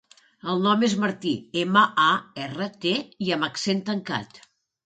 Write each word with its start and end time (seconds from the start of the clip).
El 0.53 0.63
nom 0.67 0.85
és 0.87 0.95
Martí: 1.03 1.33
ema, 1.65 1.83
a, 2.05 2.09
erra, 2.47 2.71
te, 2.87 2.95
i 3.27 3.33
amb 3.37 3.49
accent 3.53 3.89
tancat. 3.93 4.43